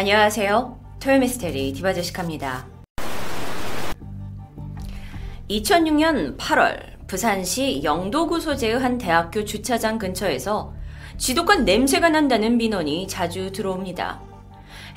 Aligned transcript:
안녕하세요. 0.00 0.80
토요미스테리 0.98 1.74
디바제시카입니다. 1.74 2.66
2006년 5.50 6.38
8월 6.38 7.06
부산시 7.06 7.82
영도구 7.84 8.40
소재의 8.40 8.78
한 8.80 8.96
대학교 8.96 9.44
주차장 9.44 9.98
근처에서 9.98 10.72
지독한 11.18 11.66
냄새가 11.66 12.08
난다는 12.08 12.56
민원이 12.56 13.08
자주 13.08 13.52
들어옵니다. 13.52 14.29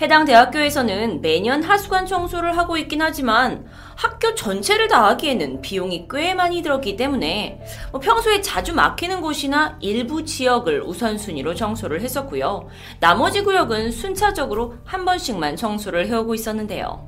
해당 0.01 0.25
대학교에서는 0.25 1.21
매년 1.21 1.63
하수관 1.63 2.05
청소를 2.05 2.57
하고 2.57 2.77
있긴 2.77 3.01
하지만 3.01 3.65
학교 3.95 4.33
전체를 4.35 4.87
다 4.87 5.05
하기에는 5.09 5.61
비용이 5.61 6.07
꽤 6.09 6.33
많이 6.33 6.61
들었기 6.61 6.95
때문에 6.95 7.61
뭐 7.91 8.01
평소에 8.01 8.41
자주 8.41 8.73
막히는 8.73 9.21
곳이나 9.21 9.77
일부 9.81 10.25
지역을 10.25 10.81
우선순위로 10.81 11.55
청소를 11.55 12.01
했었고요. 12.01 12.67
나머지 12.99 13.43
구역은 13.43 13.91
순차적으로 13.91 14.75
한 14.83 15.05
번씩만 15.05 15.55
청소를 15.55 16.07
해오고 16.07 16.35
있었는데요. 16.35 17.07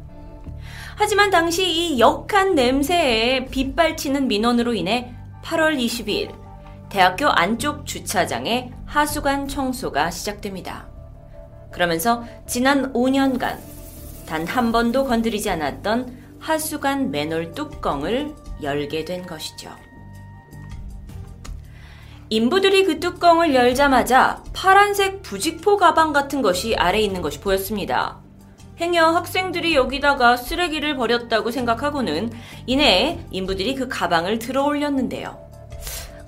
하지만 0.95 1.29
당시 1.29 1.69
이 1.69 1.99
역한 1.99 2.55
냄새에 2.55 3.45
빗발치는 3.45 4.27
민원으로 4.27 4.73
인해 4.73 5.13
8월 5.43 5.77
22일 5.77 6.33
대학교 6.89 7.27
안쪽 7.27 7.85
주차장에 7.85 8.71
하수관 8.85 9.47
청소가 9.47 10.11
시작됩니다. 10.11 10.94
그러면서 11.75 12.23
지난 12.47 12.93
5년간 12.93 13.57
단 14.25 14.45
한 14.47 14.71
번도 14.71 15.05
건드리지 15.05 15.49
않았던 15.49 16.37
하수관 16.39 17.11
맨홀 17.11 17.51
뚜껑을 17.51 18.33
열게 18.63 19.03
된 19.05 19.25
것이죠. 19.25 19.69
인부들이 22.29 22.85
그 22.85 22.99
뚜껑을 22.99 23.53
열자마자 23.53 24.41
파란색 24.53 25.21
부직포 25.21 25.77
가방 25.77 26.11
같은 26.13 26.41
것이 26.41 26.75
아래 26.75 26.99
있는 26.99 27.21
것이 27.21 27.39
보였습니다. 27.39 28.19
행여 28.79 29.05
학생들이 29.11 29.75
여기다가 29.75 30.37
쓰레기를 30.37 30.95
버렸다고 30.95 31.51
생각하고는 31.51 32.31
이내 32.65 33.19
인부들이 33.31 33.75
그 33.75 33.87
가방을 33.87 34.39
들어 34.39 34.63
올렸는데요. 34.65 35.44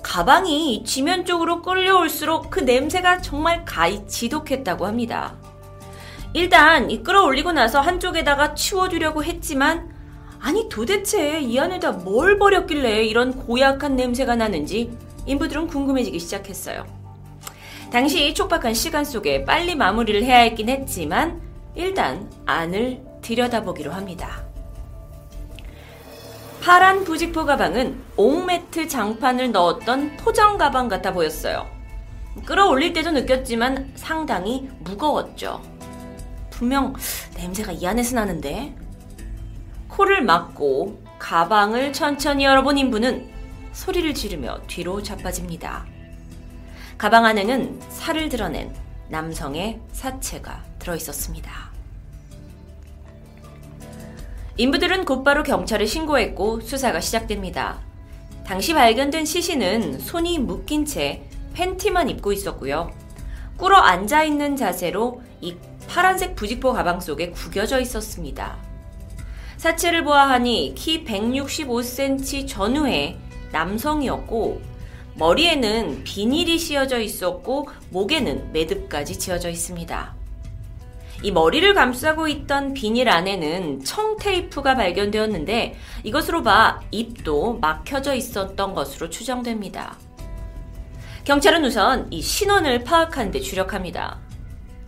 가방이 0.08 0.86
지면 0.86 1.26
쪽으로 1.26 1.62
끌려올수록 1.62 2.50
그 2.50 2.62
냄새가 2.62 3.22
정말 3.22 3.66
가히 3.66 4.08
지독했다고 4.08 4.86
합니다. 4.86 5.36
일단 6.34 6.90
이 6.90 7.04
끌어올리고 7.04 7.52
나서 7.52 7.82
한쪽에다가 7.82 8.56
치워주려고 8.56 9.26
했지만 9.26 9.94
아니 10.40 10.70
도대체 10.70 11.42
이 11.42 11.60
안에다 11.60 11.92
뭘 11.92 12.40
버렸길래 12.40 13.04
이런 13.04 13.34
고약한 13.34 13.98
냄새가 13.98 14.38
나는지 14.38 14.98
인부들은 15.26 15.68
궁금해지기 15.68 16.20
시작했어요. 16.20 16.86
당시 17.92 18.34
촉박한 18.34 18.74
시간 18.76 19.04
속에 19.04 19.44
빨리 19.44 19.76
마무리를 19.76 20.24
해야 20.24 20.38
했긴 20.40 20.70
했지만 20.70 21.42
일단 21.76 22.32
안을 22.46 23.04
들여다보기로 23.22 23.92
합니다. 23.92 24.47
파란 26.68 27.06
부직포 27.06 27.46
가방은 27.46 27.98
옥매트 28.18 28.90
장판을 28.90 29.54
넣었던 29.54 30.18
포장 30.18 30.58
가방 30.58 30.90
같아 30.90 31.14
보였어요. 31.14 31.66
끌어올릴 32.46 32.92
때도 32.92 33.12
느꼈지만 33.12 33.94
상당히 33.96 34.70
무거웠죠. 34.80 35.62
분명 36.50 36.94
냄새가 37.38 37.72
이 37.72 37.88
안에서 37.88 38.18
나는데. 38.18 38.76
코를 39.88 40.26
막고 40.26 41.02
가방을 41.20 41.94
천천히 41.94 42.44
열어본 42.44 42.78
인부는 42.78 43.30
소리를 43.72 44.14
지르며 44.14 44.60
뒤로 44.68 45.02
자빠집니다. 45.02 45.86
가방 46.98 47.24
안에는 47.24 47.80
살을 47.88 48.28
드러낸 48.28 48.76
남성의 49.08 49.80
사체가 49.94 50.66
들어있었습니다. 50.80 51.77
인부들은 54.60 55.06
곧바로 55.06 55.44
경찰에 55.44 55.86
신고했고 55.86 56.62
수사가 56.62 57.00
시작됩니다. 57.00 57.78
당시 58.44 58.74
발견된 58.74 59.24
시신은 59.24 60.00
손이 60.00 60.40
묶인 60.40 60.84
채 60.84 61.22
팬티만 61.54 62.10
입고 62.10 62.32
있었고요. 62.34 62.92
꿇어 63.58 63.78
앉아 63.78 64.24
있는 64.24 64.56
자세로 64.56 65.22
이 65.42 65.56
파란색 65.88 66.36
부직포 66.36 66.74
가방 66.74 67.00
속에 67.00 67.30
구겨져 67.30 67.80
있었습니다. 67.80 68.58
사체를 69.58 70.04
보아하니 70.04 70.74
키 70.76 71.06
165cm 71.06 72.48
전후의 72.48 73.18
남성이었고 73.52 74.62
머리에는 75.18 76.04
비닐이 76.04 76.58
씌어져 76.58 77.00
있었고 77.00 77.70
목에는 77.92 78.54
매듭까지 78.54 79.20
지어져 79.20 79.50
있습니다. 79.50 80.17
이 81.24 81.32
머리를 81.32 81.74
감싸고 81.74 82.28
있던 82.28 82.74
비닐 82.74 83.10
안에는 83.10 83.84
청테이프가 83.84 84.76
발견되었는데 84.76 85.76
이것으로 86.04 86.44
봐 86.44 86.80
입도 86.92 87.58
막혀져 87.60 88.14
있었던 88.14 88.74
것으로 88.74 89.10
추정됩니다. 89.10 89.98
경찰은 91.24 91.66
우선 91.66 92.08
이 92.12 92.22
신원을 92.22 92.84
파악하는 92.84 93.32
데 93.32 93.40
주력합니다. 93.40 94.20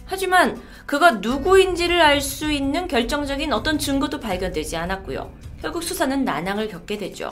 하지만 0.06 0.62
그가 0.85 1.12
누구인지를 1.12 2.01
알 2.01 2.22
수 2.22 2.51
있는 2.51 2.88
결정적인 2.88 3.51
어떤 3.53 3.78
증거도 3.78 4.19
발견되지 4.19 4.78
않았고요. 4.78 5.31
결국 5.62 5.84
수사는 5.84 6.23
난항을 6.23 6.68
겪게 6.69 6.97
되죠. 6.97 7.29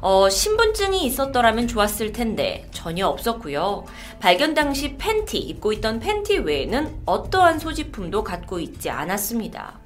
어, 0.00 0.30
신분증이 0.30 1.04
있었더라면 1.04 1.68
좋았을 1.68 2.12
텐데 2.12 2.66
전혀 2.72 3.06
없었고요. 3.06 3.84
발견 4.18 4.54
당시 4.54 4.96
팬티, 4.96 5.38
입고 5.38 5.72
있던 5.74 6.00
팬티 6.00 6.38
외에는 6.38 7.02
어떠한 7.04 7.58
소지품도 7.58 8.24
갖고 8.24 8.58
있지 8.60 8.88
않았습니다. 8.88 9.78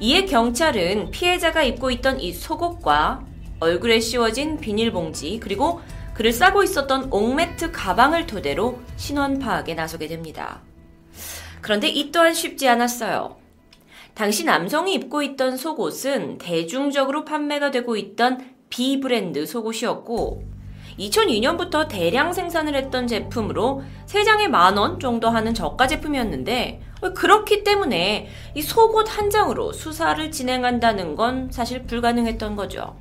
이에 0.00 0.24
경찰은 0.24 1.10
피해자가 1.10 1.62
입고 1.62 1.90
있던 1.90 2.20
이 2.20 2.32
속옷과 2.32 3.26
얼굴에 3.60 4.00
씌워진 4.00 4.58
비닐봉지 4.58 5.40
그리고 5.42 5.80
그를 6.14 6.32
싸고 6.32 6.62
있었던 6.62 7.08
옥매트 7.10 7.72
가방을 7.72 8.26
토대로 8.26 8.80
신원 8.96 9.38
파악에 9.38 9.74
나서게 9.74 10.08
됩니다. 10.08 10.62
그런데 11.60 11.88
이 11.88 12.10
또한 12.10 12.32
쉽지 12.32 12.68
않았어요. 12.68 13.36
당시 14.14 14.44
남성이 14.44 14.94
입고 14.94 15.22
있던 15.22 15.56
속옷은 15.56 16.38
대중적으로 16.38 17.24
판매가 17.24 17.70
되고 17.70 17.96
있던 17.96 18.57
B 18.70 19.00
브랜드 19.00 19.46
속옷이었고 19.46 20.42
2002년부터 20.98 21.88
대량 21.88 22.32
생산을 22.32 22.74
했던 22.74 23.06
제품으로 23.06 23.82
3장에 24.06 24.48
만 24.48 24.76
원 24.76 24.98
정도 24.98 25.28
하는 25.28 25.54
저가 25.54 25.86
제품이었는데 25.86 26.82
그렇기 27.14 27.62
때문에 27.62 28.28
이 28.54 28.62
속옷 28.62 29.16
한 29.16 29.30
장으로 29.30 29.72
수사를 29.72 30.30
진행한다는 30.30 31.14
건 31.14 31.48
사실 31.52 31.84
불가능했던 31.84 32.56
거죠. 32.56 32.96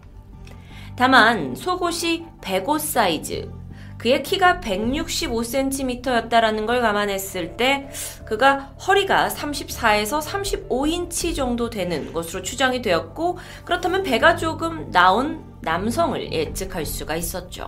다만 0.95 1.55
속옷이 1.55 2.25
105 2.41 2.77
사이즈, 2.77 3.51
그의 3.97 4.23
키가 4.23 4.61
165cm였다라는 4.61 6.65
걸 6.65 6.81
감안했을 6.81 7.57
때 7.57 7.89
그가 8.25 8.71
허리가 8.87 9.27
34에서 9.29 10.21
35인치 10.21 11.35
정도 11.35 11.69
되는 11.69 12.13
것으로 12.13 12.43
추정이 12.43 12.81
되었고 12.81 13.37
그렇다면 13.65 14.03
배가 14.03 14.35
조금 14.35 14.91
나온 14.91 15.43
남성을 15.61 16.31
예측할 16.31 16.85
수가 16.85 17.15
있었죠. 17.15 17.67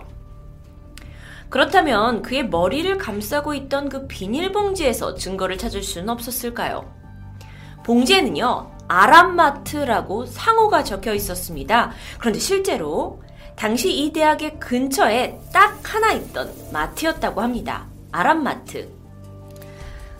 그렇다면 1.48 2.22
그의 2.22 2.48
머리를 2.48 2.96
감싸고 2.96 3.54
있던 3.54 3.88
그 3.88 4.06
비닐봉지에서 4.06 5.16
증거를 5.16 5.58
찾을 5.58 5.82
수는 5.82 6.08
없었을까요? 6.08 6.94
봉지에는요, 7.84 8.70
아람마트라고 8.86 10.26
상호가 10.26 10.84
적혀 10.84 11.12
있었습니다. 11.14 11.90
그런데 12.18 12.38
실제로 12.38 13.20
당시 13.60 13.92
이 13.92 14.10
대학의 14.10 14.58
근처에 14.58 15.38
딱 15.52 15.78
하나 15.84 16.12
있던 16.12 16.50
마트였다고 16.72 17.42
합니다. 17.42 17.86
아람마트. 18.10 18.88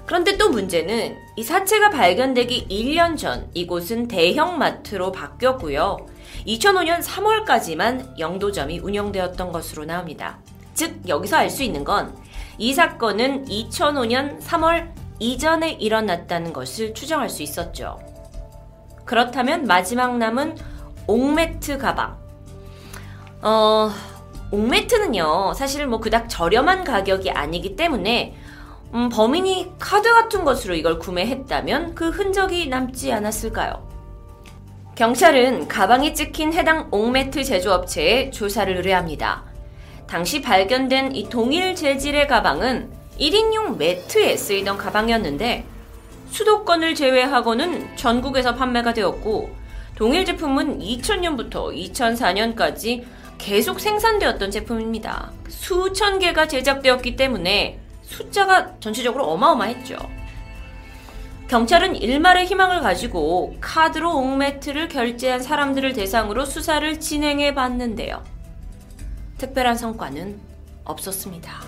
그런데 0.05 0.37
또 0.37 0.51
문제는 0.51 1.17
이 1.37 1.43
사체가 1.43 1.89
발견되기 1.89 2.69
1년 2.69 3.17
전 3.17 3.49
이곳은 3.55 4.09
대형 4.09 4.59
마트로 4.59 5.11
바뀌었고요. 5.13 5.97
2005년 6.47 7.03
3월까지만 7.03 8.19
영도점이 8.19 8.81
운영되었던 8.81 9.53
것으로 9.53 9.87
나옵니다. 9.87 10.39
즉, 10.75 11.09
여기서 11.09 11.37
알 11.37 11.49
수 11.49 11.63
있는 11.63 11.83
건 11.83 12.31
이 12.61 12.75
사건은 12.75 13.47
2005년 13.47 14.39
3월 14.43 14.93
이전에 15.19 15.73
일어났다는 15.73 16.53
것을 16.53 16.93
추정할 16.93 17.31
수 17.31 17.43
있었죠. 17.43 17.99
그렇다면 19.07 19.65
마지막 19.65 20.19
남은 20.19 20.59
옥매트 21.07 21.79
가방. 21.79 22.19
어, 23.43 23.91
옥매트는요, 24.51 25.55
사실 25.55 25.87
뭐 25.87 26.01
그닥 26.01 26.29
저렴한 26.29 26.85
가격이 26.85 27.31
아니기 27.31 27.77
때문에 27.77 28.37
음, 28.93 29.09
범인이 29.09 29.73
카드 29.79 30.13
같은 30.13 30.45
것으로 30.45 30.75
이걸 30.75 30.99
구매했다면 30.99 31.95
그 31.95 32.11
흔적이 32.11 32.69
남지 32.69 33.13
않았을까요? 33.13 33.89
경찰은 34.97 35.69
가방이 35.69 36.15
찍힌 36.15 36.53
해당 36.53 36.89
옥매트 36.91 37.45
제조업체에 37.45 38.31
조사를 38.31 38.77
의뢰합니다. 38.77 39.45
당시 40.07 40.43
발견된 40.43 41.15
이 41.15 41.29
동일 41.29 41.75
재질의 41.75 42.27
가방은 42.27 42.91
1인용 43.19 43.77
매트에 43.77 44.37
쓰이던 44.37 44.77
가방이었는데 44.77 45.65
수도권을 46.31 46.95
제외하고는 46.95 47.97
전국에서 47.97 48.57
판매가 48.57 48.93
되었고 48.93 49.51
동일 49.95 50.25
제품은 50.25 50.81
2000년부터 50.81 51.75
2004년까지 51.93 53.05
계속 53.41 53.81
생산되었던 53.81 54.51
제품입니다. 54.51 55.33
수천 55.49 56.19
개가 56.19 56.47
제작되었기 56.47 57.17
때문에 57.17 57.81
숫자가 58.03 58.79
전체적으로 58.81 59.27
어마어마했죠. 59.29 59.97
경찰은 61.49 61.97
일말의 61.97 62.47
희망을 62.47 62.81
가지고 62.81 63.57
카드로 63.61 64.17
옥매트를 64.19 64.89
결제한 64.89 65.43
사람들을 65.43 65.95
대상으로 65.95 66.45
수사를 66.45 67.01
진행해 67.01 67.55
봤는데요. 67.55 68.23
특별한 69.39 69.77
성과는 69.77 70.39
없었습니다. 70.85 71.61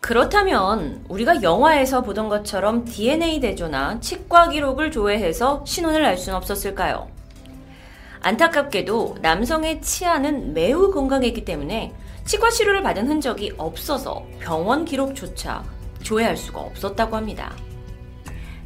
그렇다면 0.00 1.04
우리가 1.08 1.42
영화에서 1.42 2.02
보던 2.02 2.28
것처럼 2.28 2.84
DNA 2.84 3.40
대조나 3.40 4.00
치과 4.00 4.48
기록을 4.48 4.90
조회해서 4.90 5.64
신원을 5.66 6.04
알 6.04 6.18
수는 6.18 6.36
없었을까요? 6.36 7.19
안타깝게도 8.22 9.16
남성의 9.22 9.80
치아는 9.80 10.52
매우 10.52 10.90
건강했기 10.90 11.44
때문에 11.44 11.92
치과 12.24 12.50
치료를 12.50 12.82
받은 12.82 13.08
흔적이 13.08 13.54
없어서 13.56 14.24
병원 14.40 14.84
기록조차 14.84 15.64
조회할 16.02 16.36
수가 16.36 16.60
없었다고 16.60 17.16
합니다. 17.16 17.54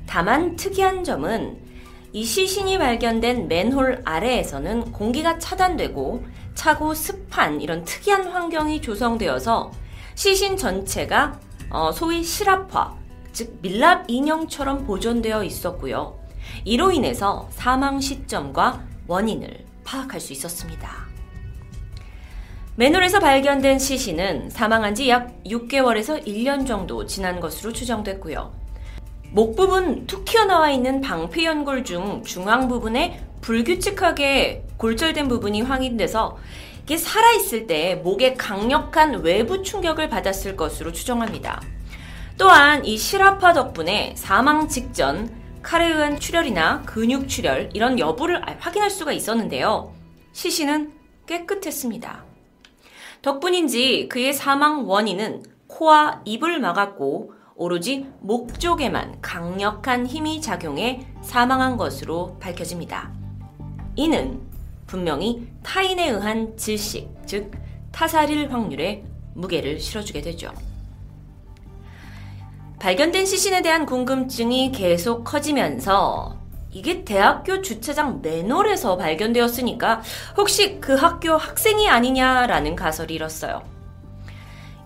다만 0.06 0.56
특이한 0.56 1.04
점은 1.04 1.58
이 2.12 2.24
시신이 2.24 2.78
발견된 2.78 3.48
맨홀 3.48 4.02
아래에서는 4.04 4.92
공기가 4.92 5.38
차단되고 5.38 6.24
차고 6.54 6.94
습한 6.94 7.60
이런 7.60 7.84
특이한 7.84 8.28
환경이 8.28 8.80
조성되어서 8.80 9.72
시신 10.14 10.56
전체가 10.56 11.40
어, 11.70 11.90
소위 11.90 12.22
실압화, 12.22 12.94
즉 13.32 13.58
밀랍 13.62 14.04
인형처럼 14.08 14.84
보존되어 14.84 15.42
있었고요. 15.42 16.16
이로 16.64 16.92
인해서 16.92 17.48
사망 17.50 18.00
시점과 18.00 18.93
원인을 19.06 19.64
파악할 19.84 20.20
수 20.20 20.32
있었습니다. 20.32 20.90
맨홀에서 22.76 23.20
발견된 23.20 23.78
시신은 23.78 24.50
사망한 24.50 24.94
지 24.94 25.08
약 25.08 25.42
6개월에서 25.44 26.26
1년 26.26 26.66
정도 26.66 27.06
지난 27.06 27.38
것으로 27.38 27.72
추정됐고요. 27.72 28.52
목 29.30 29.54
부분 29.56 30.06
툭 30.06 30.24
튀어나와 30.24 30.70
있는 30.70 31.00
방패 31.00 31.44
연골 31.44 31.84
중 31.84 32.22
중앙 32.24 32.68
부분에 32.68 33.20
불규칙하게 33.42 34.64
골절된 34.76 35.28
부분이 35.28 35.62
확인돼서 35.62 36.38
이게 36.82 36.96
살아있을 36.96 37.66
때 37.66 37.94
목에 37.96 38.34
강력한 38.34 39.22
외부 39.22 39.62
충격을 39.62 40.08
받았을 40.08 40.56
것으로 40.56 40.92
추정합니다. 40.92 41.60
또한 42.36 42.84
이 42.84 42.98
실압화 42.98 43.52
덕분에 43.52 44.14
사망 44.16 44.68
직전 44.68 45.30
칼에 45.64 45.88
의한 45.88 46.20
출혈이나 46.20 46.82
근육 46.82 47.26
출혈 47.26 47.70
이런 47.72 47.98
여부를 47.98 48.42
확인할 48.60 48.90
수가 48.90 49.12
있었는데요. 49.12 49.94
시신은 50.32 50.92
깨끗했습니다. 51.26 52.22
덕분인지 53.22 54.08
그의 54.10 54.34
사망 54.34 54.86
원인은 54.86 55.42
코와 55.66 56.20
입을 56.26 56.60
막았고 56.60 57.32
오로지 57.56 58.06
목 58.20 58.60
쪽에만 58.60 59.22
강력한 59.22 60.06
힘이 60.06 60.42
작용해 60.42 61.06
사망한 61.22 61.78
것으로 61.78 62.36
밝혀집니다. 62.38 63.10
이는 63.96 64.42
분명히 64.86 65.48
타인에 65.62 66.10
의한 66.10 66.58
질식, 66.58 67.08
즉 67.24 67.50
타살일 67.90 68.52
확률에 68.52 69.02
무게를 69.34 69.80
실어주게 69.80 70.20
되죠. 70.20 70.52
발견된 72.84 73.24
시신에 73.24 73.62
대한 73.62 73.86
궁금증이 73.86 74.70
계속 74.70 75.24
커지면서 75.24 76.36
이게 76.70 77.02
대학교 77.02 77.62
주차장 77.62 78.20
맨홀에서 78.20 78.98
발견되었으니까 78.98 80.02
혹시 80.36 80.80
그 80.80 80.94
학교 80.94 81.34
학생이 81.34 81.88
아니냐라는 81.88 82.76
가설이 82.76 83.14
일었어요. 83.14 83.62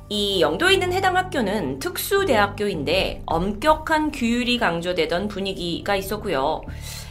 이 0.09 0.41
영도에 0.41 0.75
있는 0.75 0.93
해당 0.93 1.17
학교는 1.17 1.81
특수대학교인데 1.81 3.25
엄격한 3.27 4.13
규율이 4.13 4.59
강조되던 4.59 5.27
분위기가 5.27 5.97
있었고요. 5.97 6.63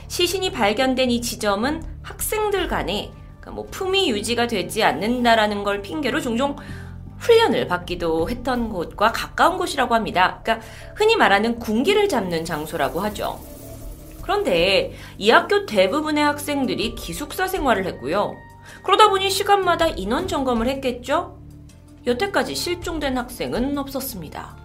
시신이 0.07 0.53
발견된 0.53 1.11
이 1.11 1.19
지점은 1.19 1.83
학생들 2.01 2.69
간에 2.69 3.11
그러니까 3.41 3.51
뭐 3.51 3.67
품위 3.69 4.09
유지가 4.09 4.47
되지 4.47 4.83
않는다라는 4.83 5.65
걸 5.65 5.81
핑계로 5.81 6.21
종종 6.21 6.55
훈련을 7.19 7.67
받기도 7.67 8.29
했던 8.29 8.69
곳과 8.69 9.11
가까운 9.11 9.57
곳이라고 9.57 9.95
합니다. 9.95 10.39
그러니까 10.43 10.65
흔히 10.95 11.15
말하는 11.15 11.59
군기를 11.59 12.09
잡는 12.09 12.45
장소라고 12.45 12.99
하죠. 13.01 13.39
그런데 14.21 14.93
이 15.17 15.29
학교 15.29 15.65
대부분의 15.65 16.23
학생들이 16.23 16.95
기숙사 16.95 17.47
생활을 17.47 17.85
했고요. 17.85 18.35
그러다 18.83 19.09
보니 19.09 19.29
시간마다 19.29 19.87
인원 19.87 20.27
점검을 20.27 20.67
했겠죠? 20.67 21.39
여태까지 22.05 22.55
실종된 22.55 23.17
학생은 23.17 23.77
없었습니다. 23.77 24.57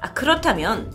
아, 0.00 0.12
그렇다면 0.12 0.92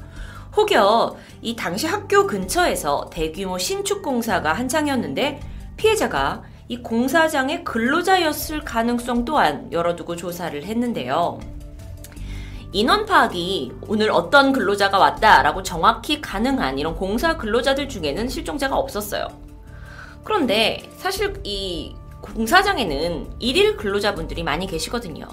혹여 0.55 1.15
이 1.41 1.55
당시 1.55 1.87
학교 1.87 2.27
근처에서 2.27 3.09
대규모 3.11 3.57
신축 3.57 4.01
공사가 4.01 4.53
한창이었는데 4.53 5.39
피해자가 5.77 6.43
이 6.69 6.77
공사장의 6.77 7.63
근로자였을 7.63 8.61
가능성 8.61 9.23
또한 9.23 9.71
열어두고 9.71 10.15
조사를 10.17 10.63
했는데요. 10.63 11.39
인원 12.73 13.05
파악이 13.05 13.71
오늘 13.87 14.11
어떤 14.11 14.51
근로자가 14.51 14.97
왔다라고 14.97 15.63
정확히 15.63 16.19
가능한 16.19 16.77
이런 16.77 16.95
공사 16.95 17.37
근로자들 17.37 17.87
중에는 17.87 18.27
실종자가 18.27 18.75
없었어요. 18.75 19.27
그런데 20.25 20.83
사실 20.97 21.39
이 21.45 21.95
공사장에는 22.19 23.35
일일 23.39 23.77
근로자분들이 23.77 24.43
많이 24.43 24.67
계시거든요. 24.67 25.25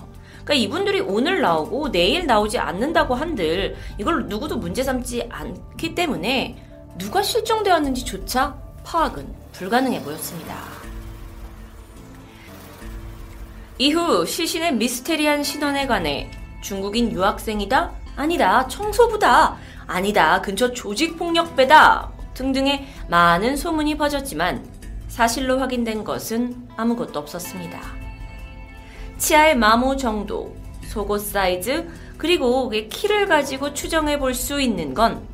그러니까 0.45 0.55
이분들이 0.55 1.01
오늘 1.01 1.41
나오고 1.41 1.91
내일 1.91 2.27
나오지 2.27 2.59
않는다고 2.59 3.17
한들 3.17 3.75
이걸 3.99 4.27
누구도 4.27 4.59
문제 4.59 4.85
삼지 4.85 5.27
않기 5.31 5.97
때문에 5.97 6.57
누가 6.97 7.23
실종되었는지조차 7.23 8.57
파악은 8.85 9.27
불가능해 9.53 10.03
보였습니다. 10.03 10.84
이후 13.79 14.25
시신의 14.25 14.75
미스테리한 14.77 15.43
신원에 15.43 15.87
관해 15.87 16.31
중국인 16.63 17.11
유학생이다? 17.13 17.93
아니다. 18.17 18.69
청소부다. 18.69 19.57
아니다. 19.87 20.41
근처 20.41 20.73
조직폭력배다. 20.73 22.13
등등의 22.35 22.87
많은 23.09 23.57
소문이 23.57 23.97
퍼졌지만 23.97 24.65
사실로 25.09 25.59
확인된 25.59 26.05
것은 26.05 26.69
아무것도 26.77 27.19
없었습니다. 27.19 27.81
치아의 29.19 29.57
마모 29.57 29.97
정도, 29.97 30.57
속옷 30.85 31.21
사이즈, 31.21 31.89
그리고 32.17 32.71
키를 32.71 33.27
가지고 33.27 33.75
추정해 33.75 34.19
볼 34.19 34.35
수 34.35 34.61
있는 34.61 34.95
건 34.95 35.27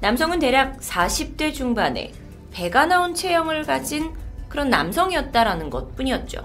남성은 0.00 0.38
대략 0.38 0.80
40대 0.80 1.52
중반에 1.54 2.12
배가 2.50 2.86
나온 2.86 3.14
체형을 3.14 3.64
가진 3.64 4.12
그런 4.48 4.68
남성이었다라는 4.68 5.70
것 5.70 5.94
뿐이었죠. 5.96 6.44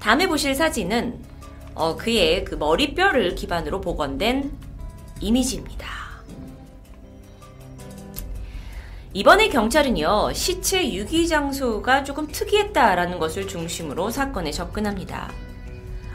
다음에 0.00 0.26
보실 0.26 0.54
사진은 0.54 1.18
어, 1.74 1.96
그의 1.96 2.44
그 2.44 2.54
머리뼈를 2.54 3.34
기반으로 3.34 3.80
복원된 3.80 4.50
이미지입니다. 5.20 5.86
이번에 9.14 9.48
경찰은요, 9.48 10.32
시체 10.34 10.92
유기 10.92 11.26
장소가 11.26 12.04
조금 12.04 12.26
특이했다라는 12.26 13.18
것을 13.18 13.48
중심으로 13.48 14.10
사건에 14.10 14.50
접근합니다. 14.50 15.32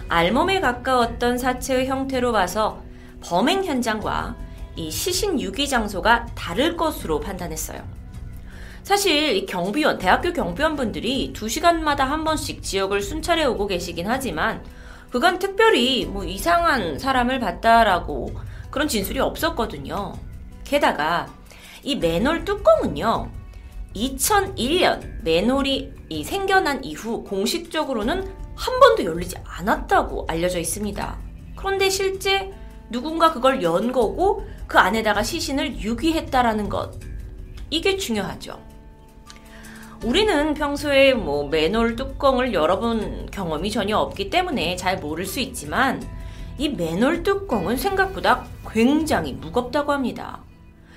알몸에 0.08 0.60
가까웠던 0.60 1.38
사체의 1.38 1.88
형태로 1.88 2.32
봐서 2.32 2.84
범행 3.22 3.64
현장과 3.64 4.36
이 4.76 4.92
시신 4.92 5.40
유기 5.42 5.68
장소가 5.68 6.28
다를 6.36 6.78
것으로 6.78 7.20
판단했어요. 7.20 7.84
사실 8.84 9.46
경비원, 9.46 9.98
대학교 9.98 10.34
경비원분들이 10.34 11.32
2시간마다 11.34 12.00
한 12.00 12.26
번씩 12.26 12.62
지역을 12.62 13.02
순찰해 13.02 13.46
오고 13.46 13.68
계시긴 13.68 14.08
하지만 14.08 14.62
그간 15.10 15.40
특별히 15.40 16.06
뭐 16.06 16.26
이상한 16.26 17.00
사람을 17.00 17.40
봤다라고 17.40 18.34
그런 18.70 18.90
진술이 18.90 19.20
없었거든요. 19.20 20.14
게다가 20.66 21.28
이 21.82 21.96
맨홀 21.96 22.44
뚜껑은요. 22.44 23.32
2001년 23.96 25.24
맨홀이 25.24 25.94
생겨난 26.26 26.84
이후 26.84 27.24
공식적으로는 27.24 28.28
한 28.56 28.80
번도 28.80 29.06
열리지 29.06 29.38
않았다고 29.46 30.26
알려져 30.28 30.60
있습니다. 30.60 31.20
그런데 31.56 31.90
실제 31.90 32.52
누군가 32.90 33.32
그걸 33.32 33.64
연 33.64 33.94
거고 33.94 34.46
그 34.68 34.78
안에다가 34.78 35.24
시신을 35.24 35.80
유기했다라는 35.80 36.68
것. 36.68 37.00
이게 37.70 37.98
중요하죠. 37.98 38.73
우리는 40.04 40.54
평소에 40.54 41.14
뭐 41.14 41.48
맨홀 41.48 41.96
뚜껑을 41.96 42.54
열어본 42.54 43.28
경험이 43.32 43.72
전혀 43.72 43.98
없기 43.98 44.30
때문에 44.30 44.76
잘 44.76 44.98
모를 44.98 45.26
수 45.26 45.40
있지만 45.40 46.04
이 46.58 46.68
맨홀 46.68 47.24
뚜껑은 47.24 47.78
생각보다 47.78 48.46
굉장히 48.70 49.32
무겁다고 49.32 49.94
합니다. 49.94 50.44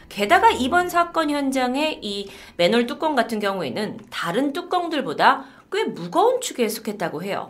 게다가 0.09 0.51
이번 0.51 0.89
사건 0.89 1.31
현장의 1.31 2.01
이 2.03 2.29
맨홀 2.57 2.89
뚜껑 2.89 3.15
같은 3.15 3.39
경우에는 3.39 4.01
다른 4.11 4.53
뚜껑들보다 4.53 5.45
꽤 5.71 5.85
무거운 5.85 6.41
축에 6.41 6.69
속했다고 6.69 7.23
해요. 7.23 7.49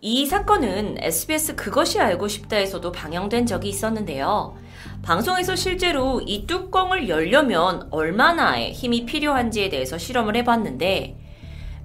이 0.00 0.26
사건은 0.26 0.96
SBS 0.98 1.56
그것이 1.56 1.98
알고 1.98 2.28
싶다에서도 2.28 2.92
방영된 2.92 3.46
적이 3.46 3.70
있었는데요. 3.70 4.56
방송에서 5.02 5.54
실제로 5.54 6.20
이 6.24 6.46
뚜껑을 6.46 7.08
열려면 7.08 7.88
얼마나의 7.90 8.72
힘이 8.72 9.04
필요한지에 9.04 9.68
대해서 9.68 9.98
실험을 9.98 10.36
해봤는데, 10.36 11.18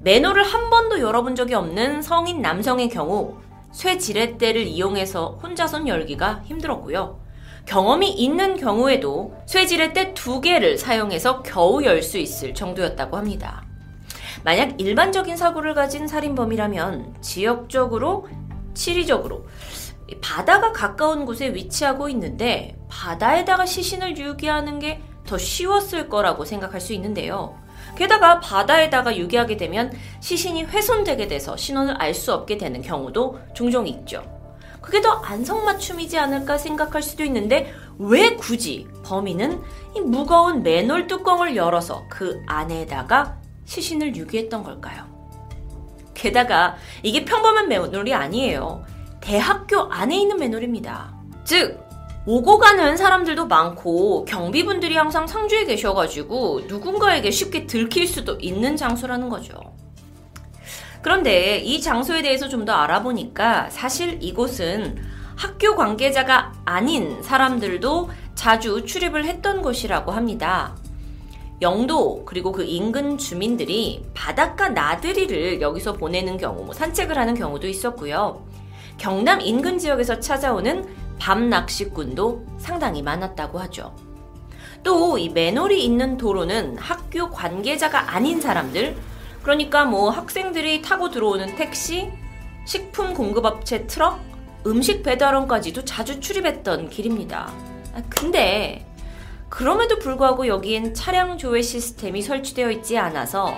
맨홀을 0.01 0.43
한 0.43 0.69
번도 0.69 1.01
열어본 1.01 1.35
적이 1.35 1.55
없는 1.55 2.01
성인 2.01 2.41
남성의 2.41 2.89
경우, 2.89 3.37
쇠 3.73 3.97
지렛대를 3.97 4.65
이용해서 4.65 5.39
혼자선 5.43 5.87
열기가 5.87 6.41
힘들었고요. 6.45 7.19
경험이 7.65 8.09
있는 8.09 8.55
경우에도 8.55 9.35
쇠 9.45 9.65
지렛대 9.67 10.13
두 10.13 10.41
개를 10.41 10.77
사용해서 10.77 11.43
겨우 11.43 11.83
열 11.83 12.01
수 12.01 12.17
있을 12.17 12.53
정도였다고 12.53 13.17
합니다. 13.17 13.63
만약 14.43 14.79
일반적인 14.79 15.35
사고를 15.35 15.73
가진 15.73 16.07
살인범이라면 16.07 17.17
지역적으로, 17.21 18.27
지리적으로 18.73 19.45
바다가 20.21 20.71
가까운 20.71 21.25
곳에 21.25 21.53
위치하고 21.53 22.07
있는데 22.09 22.78
바다에다가 22.89 23.65
시신을 23.65 24.17
유기하는 24.17 24.79
게 24.79 25.01
더 25.29 25.37
쉬웠을 25.37 26.09
거라고 26.09 26.43
생각할 26.43 26.81
수 26.81 26.91
있는데요. 26.93 27.55
게다가 27.95 28.39
바다에다가 28.39 29.15
유기하게 29.15 29.57
되면 29.57 29.93
시신이 30.21 30.63
훼손되게 30.63 31.27
돼서 31.27 31.55
신원을 31.55 32.01
알 32.01 32.15
수 32.15 32.33
없게 32.33 32.57
되는 32.57 32.81
경우도 32.81 33.39
종종 33.53 33.87
있죠. 33.87 34.23
그게 34.81 35.01
더 35.01 35.11
안성맞춤이지 35.11 36.17
않을까 36.17 36.57
생각할 36.57 37.03
수도 37.03 37.23
있는데 37.25 37.71
왜 37.99 38.35
굳이 38.35 38.87
범인은 39.03 39.61
이 39.95 40.01
무거운 40.01 40.63
맨홀 40.63 41.05
뚜껑을 41.05 41.55
열어서 41.55 42.05
그 42.09 42.41
안에다가 42.47 43.37
시신을 43.65 44.15
유기했던 44.15 44.63
걸까요? 44.63 45.03
게다가 46.15 46.75
이게 47.03 47.23
평범한 47.23 47.67
맨홀이 47.67 48.15
아니에요. 48.15 48.83
대학교 49.21 49.81
안에 49.91 50.19
있는 50.19 50.37
맨홀입니다. 50.37 51.13
즉, 51.43 51.88
오고 52.31 52.59
가는 52.59 52.95
사람들도 52.95 53.47
많고 53.47 54.23
경비분들이 54.25 54.95
항상 54.95 55.25
상주에 55.25 55.65
계셔가지고 55.65 56.61
누군가에게 56.67 57.31
쉽게 57.31 57.65
들킬 57.65 58.05
수도 58.05 58.35
있는 58.35 58.77
장소라는 58.77 59.29
거죠. 59.29 59.55
그런데 61.01 61.57
이 61.57 61.81
장소에 61.81 62.21
대해서 62.21 62.47
좀 62.47 62.65
더 62.65 62.73
알아보니까 62.73 63.71
사실 63.71 64.19
이곳은 64.21 64.97
학교 65.35 65.75
관계자가 65.75 66.53
아닌 66.65 67.23
사람들도 67.23 68.11
자주 68.35 68.85
출입을 68.85 69.25
했던 69.25 69.63
곳이라고 69.63 70.11
합니다. 70.11 70.75
영도 71.63 72.25
그리고 72.25 72.51
그 72.51 72.63
인근 72.63 73.17
주민들이 73.17 74.05
바닷가 74.13 74.69
나들이를 74.69 75.61
여기서 75.61 75.93
보내는 75.93 76.37
경우, 76.37 76.63
뭐 76.63 76.75
산책을 76.75 77.17
하는 77.17 77.33
경우도 77.33 77.65
있었고요. 77.65 78.45
경남 78.99 79.41
인근 79.41 79.79
지역에서 79.79 80.19
찾아오는 80.19 81.08
밤 81.19 81.49
낚시꾼도 81.49 82.45
상당히 82.57 83.01
많았다고 83.01 83.59
하죠. 83.59 83.95
또 84.83 85.17
이 85.17 85.29
맨홀이 85.29 85.83
있는 85.83 86.17
도로는 86.17 86.77
학교 86.77 87.29
관계자가 87.29 88.13
아닌 88.15 88.39
사람들, 88.39 88.95
그러니까 89.43 89.85
뭐 89.85 90.09
학생들이 90.09 90.81
타고 90.81 91.09
들어오는 91.09 91.55
택시, 91.55 92.09
식품 92.65 93.13
공급업체 93.13 93.87
트럭, 93.87 94.19
음식 94.65 95.03
배달원까지도 95.03 95.85
자주 95.85 96.19
출입했던 96.19 96.89
길입니다. 96.89 97.51
아, 97.93 98.01
근데 98.09 98.85
그럼에도 99.49 99.97
불구하고 99.99 100.47
여기엔 100.47 100.93
차량 100.93 101.37
조회 101.37 101.61
시스템이 101.61 102.21
설치되어 102.21 102.69
있지 102.71 102.97
않아서 102.97 103.55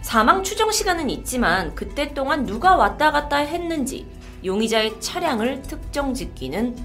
사망 0.00 0.42
추정 0.42 0.70
시간은 0.70 1.10
있지만 1.10 1.74
그때 1.74 2.14
동안 2.14 2.46
누가 2.46 2.76
왔다 2.76 3.10
갔다 3.10 3.36
했는지 3.36 4.06
용의자의 4.44 5.00
차량을 5.00 5.62
특정 5.62 6.14
짓기는 6.14 6.76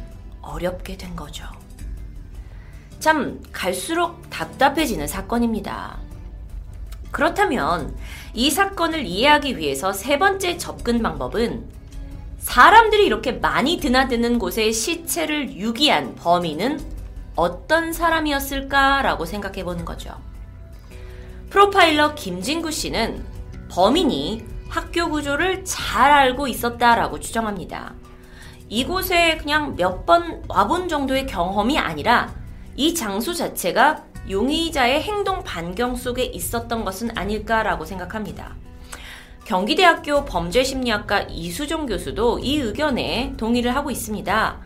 어렵게 0.41 0.97
된 0.97 1.15
거죠. 1.15 1.45
참 2.99 3.41
갈수록 3.51 4.29
답답해지는 4.29 5.07
사건입니다. 5.07 5.99
그렇다면 7.11 7.95
이 8.33 8.49
사건을 8.49 9.05
이해하기 9.05 9.57
위해서 9.57 9.93
세 9.93 10.17
번째 10.17 10.57
접근 10.57 11.01
방법은 11.03 11.69
사람들이 12.39 13.05
이렇게 13.05 13.33
많이 13.33 13.77
드나드는 13.77 14.39
곳에 14.39 14.71
시체를 14.71 15.55
유기한 15.55 16.15
범인은 16.15 16.79
어떤 17.35 17.93
사람이었을까라고 17.93 19.25
생각해 19.25 19.63
보는 19.63 19.85
거죠. 19.85 20.19
프로파일러 21.49 22.15
김진구 22.15 22.71
씨는 22.71 23.23
범인이 23.69 24.52
학교 24.73 25.07
구조를 25.07 25.63
잘 25.65 26.09
알고 26.11 26.47
있었다라고 26.47 27.19
추정합니다. 27.19 27.93
이곳에 28.69 29.37
그냥 29.37 29.75
몇 29.75 30.07
번 30.07 30.41
와본 30.47 30.89
정도의 30.89 31.27
경험이 31.27 31.77
아니라 31.77 32.33
이 32.75 32.95
장소 32.95 33.35
자체가 33.35 34.03
용의자의 34.27 35.03
행동 35.03 35.43
반경 35.43 35.95
속에 35.95 36.23
있었던 36.23 36.83
것은 36.85 37.15
아닐까라고 37.15 37.85
생각합니다. 37.85 38.55
경기대학교 39.45 40.25
범죄심리학과 40.25 41.27
이수종 41.29 41.85
교수도 41.85 42.39
이 42.39 42.57
의견에 42.57 43.35
동의를 43.37 43.75
하고 43.75 43.91
있습니다. 43.91 44.59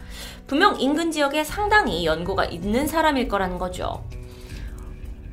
분명 0.47 0.79
인근 0.79 1.11
지역에 1.11 1.43
상당히 1.43 2.05
연고가 2.05 2.45
있는 2.45 2.87
사람일 2.87 3.27
거라는 3.27 3.57
거죠. 3.57 4.05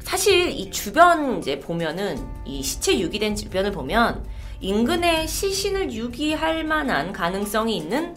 사실 0.00 0.50
이 0.50 0.68
주변 0.72 1.38
이제 1.38 1.60
보면은 1.60 2.18
이 2.44 2.60
시체 2.60 2.98
유기된 2.98 3.36
주변을 3.36 3.70
보면 3.70 4.33
인근에 4.64 5.26
시신을 5.26 5.92
유기할 5.92 6.64
만한 6.64 7.12
가능성이 7.12 7.76
있는 7.76 8.14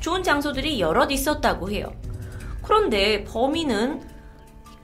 좋은 0.00 0.22
장소들이 0.22 0.80
여럿 0.80 1.10
있었다고 1.10 1.70
해요. 1.70 1.92
그런데 2.62 3.24
범인은 3.24 4.02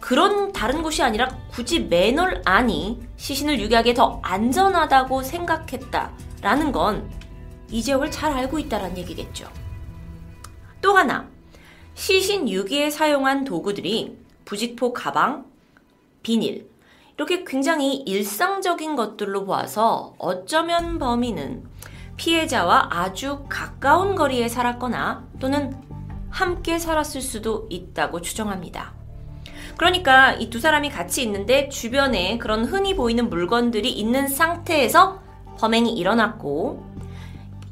그런 0.01 0.53
다른 0.53 0.83
곳이 0.83 1.03
아니라 1.03 1.29
굳이 1.51 1.81
맨홀 1.81 2.43
안이 2.45 3.01
시신을 3.17 3.61
유기하기에 3.61 3.95
더 3.95 4.19
안전하다고 4.23 5.23
생각했다라는 5.23 6.73
건 6.73 7.25
이 7.71 7.83
지역을 7.83 8.11
잘 8.11 8.33
알고 8.33 8.59
있다는 8.61 8.97
얘기겠죠. 8.99 9.51
또 10.81 10.97
하나, 10.97 11.29
시신 11.95 12.49
유기에 12.49 12.91
사용한 12.91 13.45
도구들이 13.45 14.17
부직포 14.45 14.93
가방, 14.93 15.47
비닐, 16.23 16.69
이렇게 17.17 17.45
굉장히 17.45 17.97
일상적인 17.97 18.97
것들로 18.97 19.45
보아서 19.45 20.15
어쩌면 20.19 20.99
범인은 20.99 21.65
피해자와 22.17 22.89
아주 22.91 23.45
가까운 23.49 24.15
거리에 24.15 24.49
살았거나 24.49 25.25
또는 25.41 25.77
함께 26.31 26.79
살았을 26.79 27.21
수도 27.21 27.67
있다고 27.71 28.21
추정합니다. 28.21 28.93
그러니까 29.77 30.33
이 30.35 30.51
두 30.51 30.61
사람이 30.61 30.91
같이 30.91 31.23
있는데 31.23 31.69
주변에 31.69 32.39
그런 32.39 32.65
흔히 32.65 32.95
보이는 32.95 33.29
물건들이 33.29 33.91
있는 33.93 34.29
상태에서 34.29 35.21
범행이 35.59 35.93
일어났고 35.93 36.85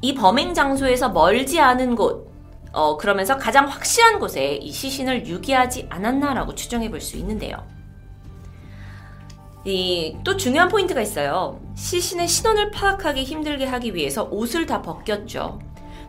이 0.01 0.13
범행 0.13 0.53
장소에서 0.53 1.09
멀지 1.09 1.59
않은 1.61 1.95
곳, 1.95 2.29
어, 2.73 2.97
그러면서 2.97 3.37
가장 3.37 3.67
확실한 3.67 4.19
곳에 4.19 4.55
이 4.55 4.71
시신을 4.71 5.27
유기하지 5.27 5.87
않았나라고 5.89 6.55
추정해 6.55 6.89
볼 6.89 6.99
수 6.99 7.15
있는데요. 7.17 7.57
이, 9.65 10.17
또 10.23 10.35
중요한 10.35 10.67
포인트가 10.67 11.01
있어요. 11.01 11.61
시신의 11.75 12.27
신원을 12.27 12.71
파악하기 12.71 13.23
힘들게 13.23 13.65
하기 13.65 13.95
위해서 13.95 14.23
옷을 14.23 14.65
다 14.65 14.81
벗겼죠. 14.81 15.59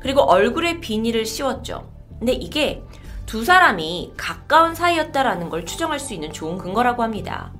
그리고 0.01 0.23
얼굴에 0.23 0.81
비닐을 0.81 1.25
씌웠죠. 1.25 1.89
근데 2.19 2.33
이게 2.33 2.83
두 3.27 3.45
사람이 3.45 4.15
가까운 4.17 4.75
사이였다라는 4.75 5.51
걸 5.51 5.65
추정할 5.65 5.99
수 5.99 6.15
있는 6.15 6.33
좋은 6.33 6.59
근거라고 6.59 7.03
합니다. 7.03 7.53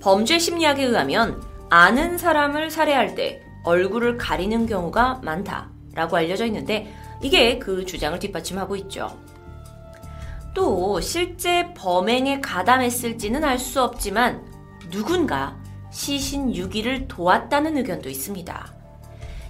범죄 0.00 0.38
심리학에 0.38 0.84
의하면 0.84 1.42
아는 1.70 2.16
사람을 2.16 2.70
살해할 2.70 3.14
때 3.14 3.42
얼굴을 3.64 4.16
가리는 4.16 4.66
경우가 4.66 5.20
많다라고 5.22 6.16
알려져 6.16 6.46
있는데 6.46 6.92
이게 7.22 7.58
그 7.58 7.84
주장을 7.84 8.18
뒷받침하고 8.18 8.74
있죠. 8.76 9.18
또 10.54 11.00
실제 11.00 11.72
범행에 11.74 12.40
가담했을지는 12.40 13.44
알 13.44 13.58
수 13.58 13.82
없지만 13.82 14.47
누군가 14.90 15.56
시신 15.90 16.54
유기를 16.54 17.08
도왔다는 17.08 17.76
의견도 17.76 18.08
있습니다. 18.08 18.72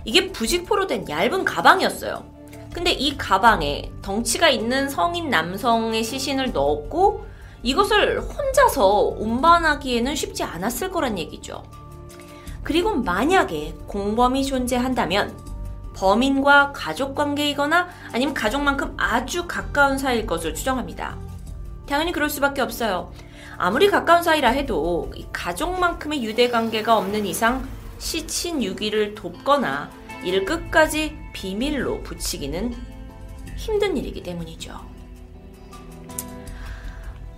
이게 0.05 0.33
부직포로 0.33 0.87
된 0.87 1.09
얇은 1.09 1.45
가방이었어요. 1.45 2.25
근데 2.73 2.93
이 2.93 3.17
가방에 3.17 3.91
덩치가 4.03 4.49
있는 4.49 4.89
성인 4.89 5.31
남성의 5.31 6.05
시신을 6.05 6.53
넣었고 6.53 7.27
이것을 7.63 8.21
혼자서 8.21 9.17
운반하기에는 9.19 10.15
쉽지 10.15 10.45
않았을 10.45 10.91
거란 10.91 11.19
얘기죠. 11.19 11.63
그리고 12.63 12.95
만약에 12.95 13.75
공범이 13.87 14.45
존재한다면 14.45 15.37
범인과 15.95 16.73
가족 16.73 17.15
관계이거나 17.15 17.89
아니면 18.13 18.35
가족만큼 18.35 18.95
아주 18.97 19.47
가까운 19.49 19.99
사이일 19.99 20.27
것으로 20.27 20.55
추정합니다. 20.55 21.19
당연히 21.89 22.13
그럴 22.13 22.31
수밖에 22.31 22.61
없어요. 22.61 23.11
아무리 23.61 23.91
가까운 23.91 24.23
사이라 24.23 24.51
해도 24.51 25.13
가족만큼의 25.33 26.23
유대 26.23 26.49
관계가 26.49 26.97
없는 26.97 27.27
이상 27.27 27.69
시친 27.99 28.63
유기를 28.63 29.17
돕거나 29.17 29.91
이를 30.23 30.45
끝까지 30.45 31.19
비밀로 31.33 32.05
붙이기는 32.05 32.73
힘든 33.57 33.97
일이기 33.97 34.23
때문이죠. 34.23 34.79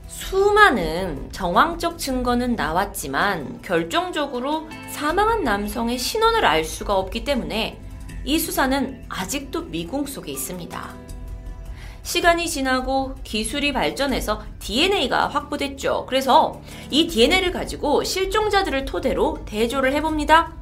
수많은 0.08 1.32
정황적 1.32 1.98
증거는 1.98 2.54
나왔지만 2.54 3.62
결정적으로 3.62 4.68
사망한 4.90 5.42
남성의 5.42 5.96
신원을 5.96 6.44
알 6.44 6.64
수가 6.64 6.96
없기 6.98 7.24
때문에 7.24 7.80
이 8.26 8.38
수사는 8.38 9.02
아직도 9.08 9.62
미궁 9.62 10.04
속에 10.04 10.30
있습니다. 10.32 11.09
시간이 12.02 12.48
지나고 12.48 13.14
기술이 13.22 13.72
발전해서 13.72 14.42
DNA가 14.58 15.28
확보됐죠. 15.28 16.06
그래서 16.08 16.60
이 16.90 17.06
DNA를 17.06 17.52
가지고 17.52 18.02
실종자들을 18.04 18.84
토대로 18.84 19.44
대조를 19.44 19.92
해봅니다. 19.94 20.52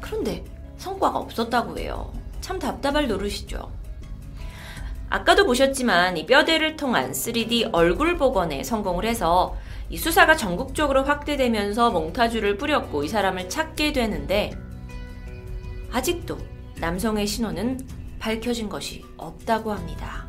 그런데 0.00 0.44
성과가 0.76 1.18
없었다고 1.18 1.78
해요. 1.78 2.12
참 2.40 2.58
답답할 2.58 3.08
노릇이죠. 3.08 3.70
아까도 5.10 5.46
보셨지만 5.46 6.18
이 6.18 6.26
뼈대를 6.26 6.76
통한 6.76 7.12
3D 7.12 7.70
얼굴 7.72 8.16
복원에 8.18 8.62
성공을 8.62 9.06
해서 9.06 9.56
이 9.90 9.96
수사가 9.96 10.36
전국적으로 10.36 11.02
확대되면서 11.04 11.90
몽타주를 11.90 12.58
뿌렸고 12.58 13.04
이 13.04 13.08
사람을 13.08 13.48
찾게 13.48 13.92
되는데 13.92 14.50
아직도 15.90 16.36
남성의 16.76 17.26
신원은 17.26 17.80
밝혀진 18.18 18.68
것이 18.68 19.02
없다고 19.16 19.72
합니다. 19.72 20.27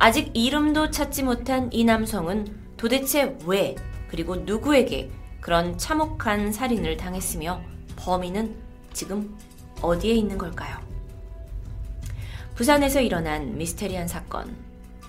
아직 0.00 0.30
이름도 0.32 0.92
찾지 0.92 1.24
못한 1.24 1.68
이 1.72 1.82
남성은 1.84 2.76
도대체 2.76 3.36
왜 3.44 3.74
그리고 4.08 4.36
누구에게 4.36 5.10
그런 5.40 5.76
참혹한 5.76 6.52
살인을 6.52 6.96
당했으며 6.96 7.60
범인은 7.96 8.54
지금 8.92 9.36
어디에 9.82 10.14
있는 10.14 10.38
걸까요? 10.38 10.78
부산에서 12.54 13.00
일어난 13.00 13.58
미스테리한 13.58 14.06
사건 14.06 14.56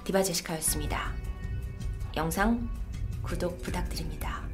디바 0.05 0.23
제시카였습니다. 0.23 1.13
영상 2.15 2.67
구독 3.21 3.61
부탁드립니다. 3.61 4.48